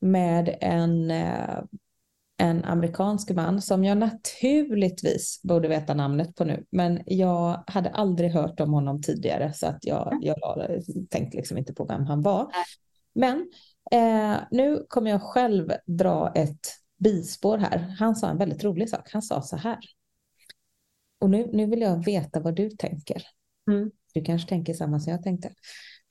[0.00, 1.58] med en, eh,
[2.36, 8.30] en amerikansk man som jag naturligtvis borde veta namnet på nu, men jag hade aldrig
[8.30, 10.36] hört om honom tidigare så att jag, jag
[11.10, 12.50] tänkte liksom inte på vem han var.
[13.14, 13.50] Men
[13.92, 17.96] eh, nu kommer jag själv dra ett bispår här.
[17.98, 19.12] Han sa en väldigt rolig sak.
[19.12, 19.78] Han sa så här.
[21.20, 23.22] Och nu, nu vill jag veta vad du tänker.
[23.70, 23.90] Mm.
[24.14, 25.50] Du kanske tänker samma som jag tänkte.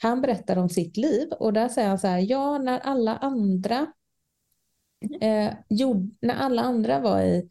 [0.01, 3.87] Han berättar om sitt liv och där säger han så här, ja när alla andra
[5.21, 7.49] eh, gjorde, när alla andra var i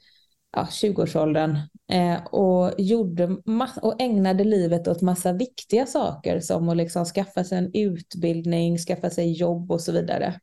[0.53, 1.59] ja, 20-årsåldern
[1.93, 3.37] eh, och, gjorde
[3.83, 9.11] och ägnade livet åt massa viktiga saker som att liksom skaffa sig en utbildning, skaffa
[9.11, 10.41] sig jobb och så vidare.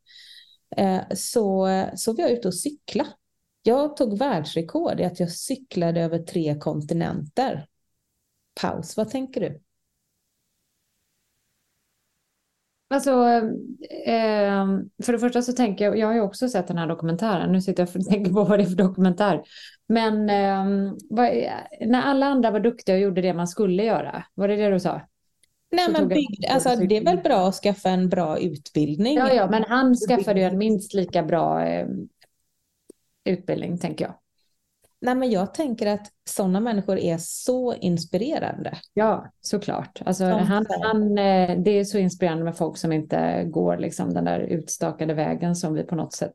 [0.76, 3.06] Eh, så, så var jag ute och cykla.
[3.66, 7.66] Jag tog världsrekord i att jag cyklade över tre kontinenter.
[8.60, 9.60] Paus, vad tänker du?
[12.88, 13.10] Alltså,
[14.06, 14.66] eh,
[15.02, 17.60] för det första så tänker jag, jag har ju också sett den här dokumentären, nu
[17.60, 19.42] sitter jag och tänker på vad det är för dokumentär.
[19.88, 21.30] Men eh, vad,
[21.80, 24.80] när alla andra var duktiga och gjorde det man skulle göra, var det det du
[24.80, 25.00] sa?
[25.70, 29.16] Nej, men bygg, alltså, det är väl bra att skaffa en bra utbildning.
[29.16, 31.86] Ja, ja men han skaffade ju en minst lika bra eh,
[33.26, 34.14] utbildning, tänker jag.
[35.00, 38.78] Nej, men jag tänker att sådana människor är så inspirerande.
[38.94, 40.02] Ja, såklart.
[40.06, 44.24] Alltså, han, han, eh, det är så inspirerande med folk som inte går liksom, den
[44.24, 46.34] där utstakade vägen som vi på något sätt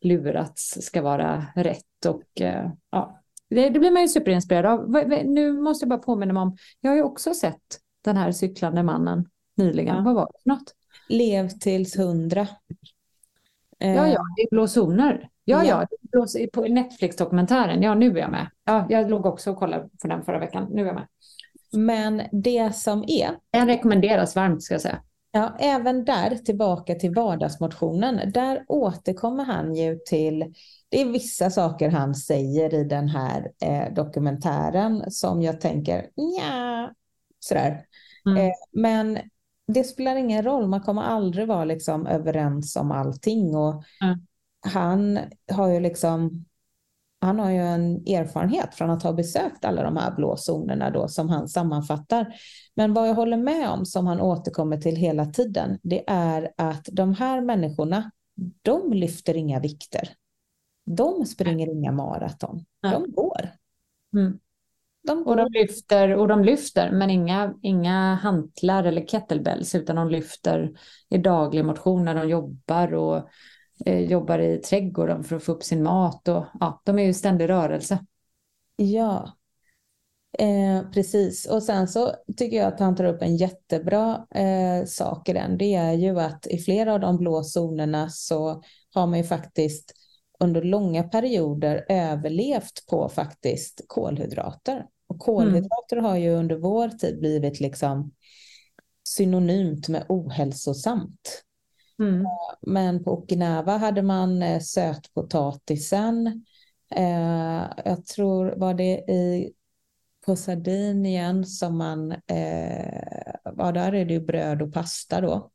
[0.00, 2.06] lurats ska vara rätt.
[2.08, 5.08] Och, eh, ja, det, det blir man ju superinspirerad av.
[5.24, 8.82] Nu måste jag bara påminna mig om, jag har ju också sett den här cyklande
[8.82, 9.96] mannen nyligen.
[9.96, 10.02] Ja.
[10.02, 10.74] Vad var det för något?
[11.08, 12.48] Lev tills hundra.
[13.78, 14.22] Ja, ja, eh.
[14.36, 15.28] det är blå zoner.
[15.48, 17.82] Ja, ja, ja på Netflix-dokumentären.
[17.82, 18.50] Ja, nu är jag med.
[18.64, 20.66] Ja, jag låg också och kollade på den förra veckan.
[20.70, 21.06] Nu är jag med.
[21.72, 23.30] Men det som är...
[23.50, 25.02] Den rekommenderas varmt ska jag säga.
[25.30, 30.54] Ja, även där, tillbaka till vardagsmotionen, där återkommer han ju till,
[30.88, 36.90] det är vissa saker han säger i den här eh, dokumentären som jag tänker, ja,
[37.40, 37.84] sådär.
[38.26, 38.46] Mm.
[38.46, 39.18] Eh, men
[39.66, 43.56] det spelar ingen roll, man kommer aldrig vara liksom överens om allting.
[43.56, 44.18] Och mm
[44.66, 45.18] han
[45.52, 46.44] har ju liksom
[47.20, 51.08] han har ju en erfarenhet från att ha besökt alla de här blå zonerna då
[51.08, 52.34] som han sammanfattar.
[52.74, 56.88] Men vad jag håller med om som han återkommer till hela tiden, det är att
[56.92, 58.10] de här människorna,
[58.62, 60.08] de lyfter inga vikter.
[60.84, 62.64] De springer inga maraton.
[62.82, 63.50] De går.
[64.16, 64.38] Mm.
[65.06, 65.30] De går.
[65.30, 70.72] Och, de lyfter, och de lyfter, men inga, inga hantlar eller kettlebells, utan de lyfter
[71.08, 73.28] i daglig motion när de jobbar och
[73.84, 76.28] Eh, jobbar i trädgården för att få upp sin mat.
[76.28, 77.98] Och, ja, de är ju ständig rörelse.
[78.76, 79.36] Ja,
[80.38, 81.46] eh, precis.
[81.46, 85.58] Och sen så tycker jag att han tar upp en jättebra eh, sak i den.
[85.58, 88.62] Det är ju att i flera av de blå zonerna så
[88.94, 89.92] har man ju faktiskt
[90.40, 94.86] under långa perioder överlevt på faktiskt kolhydrater.
[95.06, 96.04] Och kolhydrater mm.
[96.04, 98.12] har ju under vår tid blivit liksom
[99.08, 101.44] synonymt med ohälsosamt.
[101.98, 102.26] Mm.
[102.60, 106.44] Men på Okinawa hade man eh, sötpotatisen.
[106.90, 109.52] Eh, jag tror, var det i,
[110.26, 115.50] på Sardinien som man, eh, ja, där är det ju bröd och pasta då.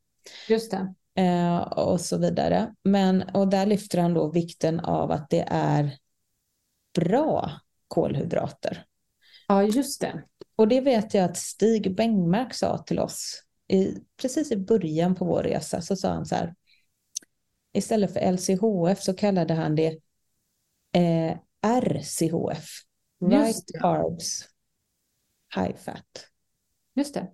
[0.49, 0.93] Just det.
[1.21, 2.75] Eh, och så vidare.
[2.84, 5.97] Men, och där lyfter han då vikten av att det är
[6.99, 7.51] bra
[7.88, 8.86] kolhydrater.
[9.47, 10.23] Ja, just det.
[10.56, 15.25] Och det vet jag att Stig Bengmark sa till oss i, precis i början på
[15.25, 16.55] vår resa så sa han så här.
[17.73, 19.99] Istället för LCHF så kallade han det
[20.93, 22.69] eh, RCHF.
[23.25, 24.47] Right carbs,
[25.55, 26.27] high fat.
[26.95, 27.31] Just det.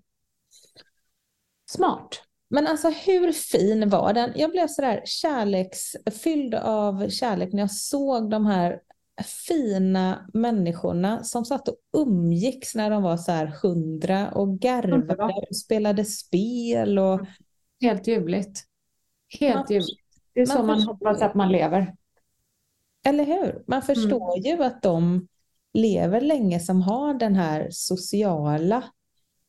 [1.70, 2.22] Smart.
[2.50, 4.34] Men alltså hur fin var den?
[4.36, 8.82] Jag blev sådär kärleksfylld av kärlek när jag såg de här
[9.24, 15.56] fina människorna som satt och umgicks när de var så här hundra och garvade och
[15.56, 17.00] spelade spel.
[17.00, 17.22] Och...
[17.82, 18.64] Helt ljuvligt.
[19.40, 20.02] Helt man, ljuvligt.
[20.34, 21.96] Det är så man hoppas att man lever.
[23.06, 23.64] Eller hur?
[23.68, 24.58] Man förstår mm.
[24.58, 25.28] ju att de
[25.74, 28.84] lever länge som har den här sociala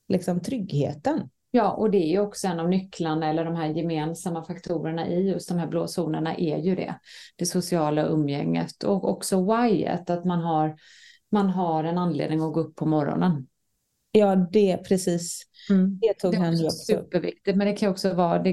[0.09, 1.30] liksom, tryggheten.
[1.51, 5.30] Ja, och det är ju också en av nycklarna eller de här gemensamma faktorerna i
[5.30, 6.94] just de här blå zonerna är ju det.
[7.36, 10.76] Det sociala umgänget och också whyet, att man har,
[11.30, 13.46] man har en anledning att gå upp på morgonen.
[14.12, 15.42] Ja, det precis.
[15.70, 15.99] Mm.
[15.99, 18.51] Det tog det han också, också superviktigt, men det kan också vara, det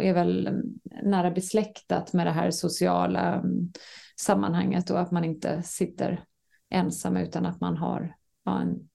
[0.00, 0.62] är väl
[1.02, 3.72] nära besläktat med det här sociala mm,
[4.20, 6.24] sammanhanget och att man inte sitter
[6.70, 8.88] ensam utan att man har ja, en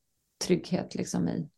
[0.46, 1.50] trygghet liksom i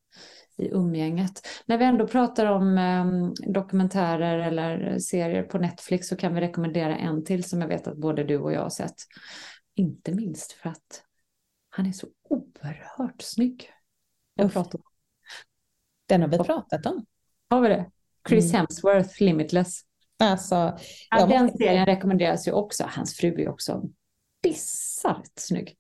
[0.58, 1.48] i umgänget.
[1.66, 3.06] När vi ändå pratar om eh,
[3.54, 7.98] dokumentärer eller serier på Netflix så kan vi rekommendera en till som jag vet att
[7.98, 8.96] både du och jag har sett.
[9.76, 11.04] Inte minst för att
[11.70, 13.70] han är så oerhört snygg.
[14.36, 14.82] Jag pratar.
[16.06, 17.06] Den har vi pratat om.
[17.50, 17.92] Har vi det?
[18.30, 18.56] Chris mm.
[18.56, 19.82] Hemsworth, Limitless.
[20.20, 20.78] Alltså,
[21.10, 22.84] ja, den serien rekommenderas ju också.
[22.90, 23.84] Hans fru är också
[24.44, 25.78] bisarrt snygg.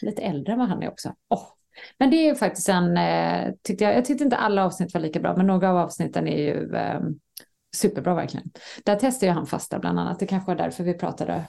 [0.00, 1.14] Lite äldre än vad han är också.
[1.28, 1.48] Oh.
[1.98, 5.00] Men det är ju faktiskt en, eh, tyckte jag, jag tyckte inte alla avsnitt var
[5.00, 7.00] lika bra, men några av avsnitten är ju eh,
[7.76, 8.50] superbra verkligen.
[8.84, 10.18] Där testade ju han fasta bland annat.
[10.18, 11.48] Det kanske var därför vi pratade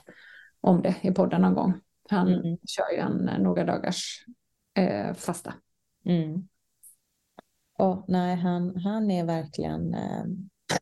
[0.60, 1.80] om det i podden någon gång.
[2.10, 2.58] Han mm.
[2.68, 4.24] kör ju en eh, några dagars
[4.74, 5.54] eh, fasta.
[6.04, 6.48] Mm.
[7.78, 9.96] Oh, nej, han, han är verkligen...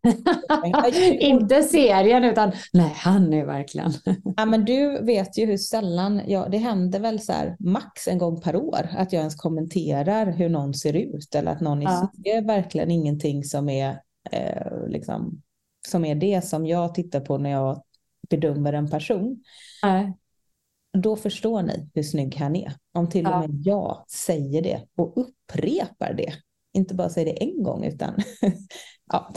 [1.20, 3.93] Inte serien, utan nej, han är verkligen...
[4.36, 8.18] ja, men du vet ju hur sällan, ja, det händer väl så här max en
[8.18, 12.12] gång per år att jag ens kommenterar hur någon ser ut eller att någon ja.
[12.24, 15.43] Är verkligen ingenting som är, eh, liksom,
[15.88, 17.82] som är det som jag tittar på när jag
[18.30, 19.43] bedömer en person.
[19.82, 20.12] Nej.
[20.99, 22.72] Då förstår ni hur snygg han är.
[22.95, 26.32] Om till och med jag säger det och upprepar det
[26.72, 28.14] inte bara säga det en gång utan
[29.12, 29.32] ja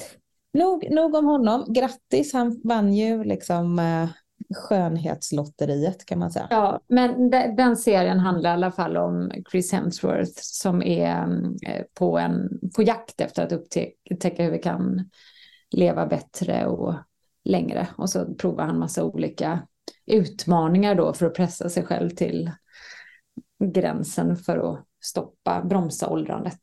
[0.54, 1.66] nog, nog om honom.
[1.74, 4.10] Grattis, han vann ju liksom eh,
[4.56, 6.48] skönhetslotteriet kan man säga.
[6.50, 11.28] Ja, men de, den serien handlar i alla fall om Chris Hemsworth som är
[11.68, 15.10] eh, på, en, på jakt efter att upptäcka hur vi kan
[15.70, 16.96] leva bättre och
[17.46, 17.88] längre.
[17.98, 19.68] Och så provar han massa olika
[20.06, 22.52] utmaningar då för att pressa sig själv till
[23.64, 26.60] gränsen för att stoppa, bromsa åldrandet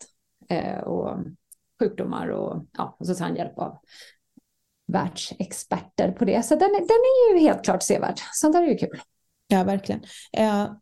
[0.48, 1.18] eh, och
[1.80, 3.78] sjukdomar och, ja, och så tar han hjälp av
[4.86, 6.42] världsexperter på det.
[6.42, 8.18] Så den, den är ju helt klart sevärd.
[8.32, 9.00] Sånt där är ju kul.
[9.48, 10.00] Ja, verkligen.
[10.32, 10.72] Eh,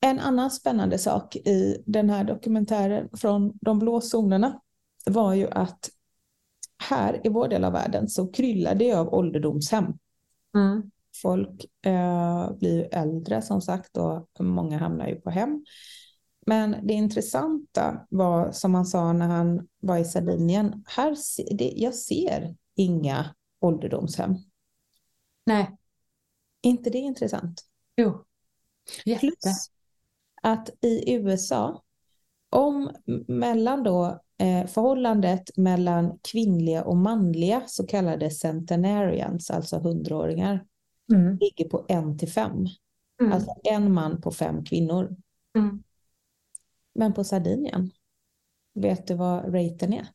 [0.00, 4.60] en annan spännande sak i den här dokumentären från de blå zonerna
[5.06, 5.90] var ju att
[6.88, 9.84] här i vår del av världen så kryllar det av ålderdomshem.
[10.54, 10.90] Mm.
[11.22, 15.64] Folk eh, blir äldre som sagt och många hamnar ju på hem.
[16.46, 20.84] Men det intressanta var som han sa när han var i Sardinien.
[20.86, 21.16] Här,
[21.56, 24.36] det, jag ser inga ålderdomshem.
[25.46, 25.76] Nej.
[26.62, 27.62] inte det intressant?
[27.96, 28.24] Jo.
[29.04, 29.20] Jätte.
[29.20, 29.70] Plus
[30.42, 31.82] att i USA,
[32.50, 32.90] om
[33.28, 40.64] mellan då eh, förhållandet mellan kvinnliga och manliga så kallade centenarians, alltså hundraåringar,
[41.12, 41.38] mm.
[41.38, 42.66] ligger på en till fem.
[43.20, 43.32] Mm.
[43.32, 45.16] Alltså en man på fem kvinnor.
[45.58, 45.82] Mm.
[46.94, 47.90] Men på Sardinien,
[48.74, 50.06] vet du vad raten är?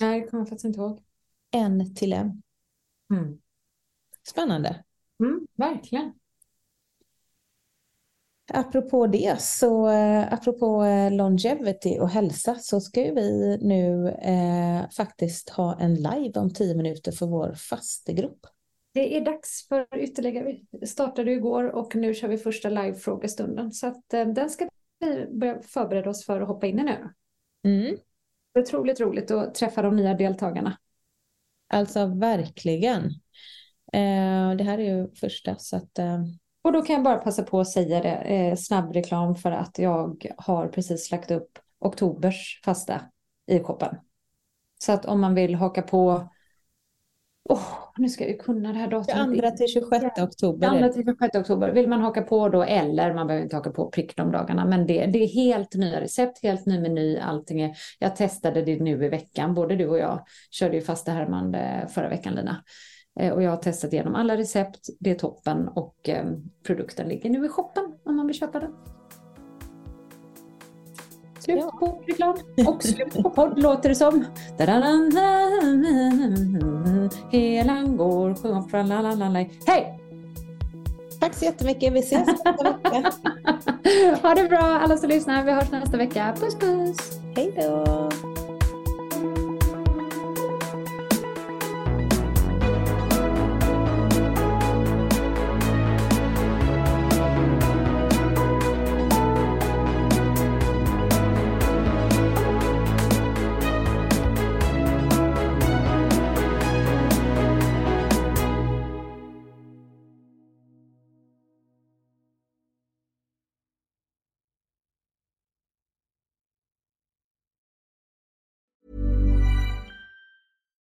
[0.00, 1.02] Nej, det kommer jag faktiskt inte ihåg.
[1.50, 2.42] En till en.
[3.10, 3.38] Mm.
[4.28, 4.84] Spännande.
[5.20, 6.12] Mm, verkligen.
[8.52, 15.50] Apropå det, så eh, apropå eh, longevity och hälsa så ska vi nu eh, faktiskt
[15.50, 18.46] ha en live om tio minuter för vår fastegrupp.
[18.92, 23.86] Det är dags för ytterligare, vi startade igår och nu kör vi första live-frågestunden så
[23.86, 24.68] att eh, den ska
[25.00, 27.10] vi börjar förbereda oss för att hoppa in i nu.
[27.64, 27.96] Mm.
[28.52, 30.78] Det är otroligt roligt att träffa de nya deltagarna.
[31.68, 33.04] Alltså verkligen.
[33.92, 35.98] Eh, det här är ju första så att...
[35.98, 36.22] Eh...
[36.62, 39.78] Och då kan jag bara passa på att säga det, eh, snabb reklam för att
[39.78, 43.00] jag har precis lagt upp oktobers fasta
[43.46, 43.96] i koppen.
[44.78, 46.28] Så att om man vill haka på
[47.48, 49.36] Oh, nu ska jag kunna det här datumet.
[49.36, 50.88] 22 till 26 oktober.
[50.88, 51.72] 2 till 26 oktober.
[51.72, 54.64] Vill man haka på då eller man behöver inte haka på prick de dagarna.
[54.64, 57.76] Men det, det är helt nya recept, helt ny meny, allting är.
[57.98, 61.56] Jag testade det nu i veckan, både du och jag körde ju fasta Herman
[61.88, 62.64] förra veckan Lina.
[63.20, 66.24] Eh, och jag har testat igenom alla recept, det är toppen och eh,
[66.66, 68.72] produkten ligger nu i shoppen om man vill köpa den.
[71.44, 71.70] Slut ja.
[71.80, 72.34] på reklam
[72.66, 74.24] och slut på podd låter det som.
[77.30, 78.34] Helan går
[79.66, 80.00] Hej!
[81.20, 81.92] Tack så jättemycket.
[81.92, 83.12] Vi ses nästa vecka.
[84.22, 85.44] ha det bra alla som lyssnar.
[85.44, 86.34] Vi hörs nästa vecka.
[86.40, 87.20] Puss puss!
[87.36, 88.33] Hej då!